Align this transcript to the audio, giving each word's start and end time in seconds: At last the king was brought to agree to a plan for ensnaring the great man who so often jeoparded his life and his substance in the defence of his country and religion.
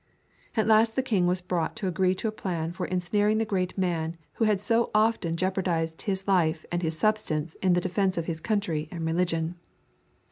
At 0.57 0.65
last 0.65 0.95
the 0.95 1.03
king 1.03 1.27
was 1.27 1.41
brought 1.41 1.75
to 1.75 1.87
agree 1.87 2.15
to 2.15 2.27
a 2.27 2.31
plan 2.31 2.71
for 2.71 2.87
ensnaring 2.87 3.37
the 3.37 3.45
great 3.45 3.77
man 3.77 4.17
who 4.37 4.57
so 4.57 4.89
often 4.95 5.35
jeoparded 5.37 6.01
his 6.01 6.27
life 6.27 6.65
and 6.71 6.81
his 6.81 6.97
substance 6.97 7.53
in 7.61 7.73
the 7.73 7.81
defence 7.81 8.17
of 8.17 8.25
his 8.25 8.41
country 8.41 8.89
and 8.91 9.05
religion. 9.05 9.59